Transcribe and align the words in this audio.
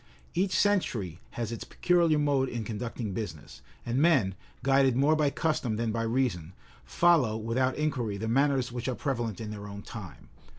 Each 0.33 0.57
century 0.59 1.19
has 1.37 1.51
its 1.51 1.63
peculiar 1.63 2.17
mode 2.17 2.49
in 2.49 2.63
conducting 2.63 3.13
business; 3.13 3.61
and 3.85 3.99
men, 3.99 4.33
guided 4.63 4.95
more 4.95 5.15
by 5.15 5.29
custom 5.29 5.75
than 5.75 5.91
by 5.91 6.01
reason, 6.01 6.53
follow, 6.83 7.37
without 7.37 7.75
inquiry, 7.75 8.17
the 8.17 8.27
manners 8.27 8.71
which 8.71 8.87
are 8.87 8.95
prevalent 8.95 9.39
in 9.39 9.51
their 9.51 9.67
own 9.67 9.83
time. 9.83 10.29